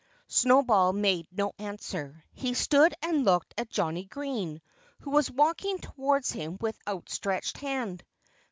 Snowball 0.29 0.93
made 0.93 1.27
no 1.31 1.53
answer. 1.59 2.23
He 2.33 2.55
stood 2.55 2.95
and 3.03 3.23
looked 3.23 3.53
at 3.55 3.69
Johnnie 3.69 4.05
Green, 4.05 4.59
who 5.01 5.11
was 5.11 5.29
walking 5.29 5.77
towards 5.77 6.31
him 6.31 6.57
with 6.59 6.75
outstretched 6.87 7.59
hand. 7.59 8.03